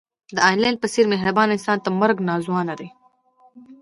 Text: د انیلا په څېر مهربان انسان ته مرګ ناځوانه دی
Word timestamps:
د 0.35 0.37
انیلا 0.47 0.69
په 0.81 0.87
څېر 0.93 1.05
مهربان 1.13 1.47
انسان 1.51 1.77
ته 1.85 1.89
مرګ 2.01 2.17
ناځوانه 2.29 2.73
دی 2.79 2.89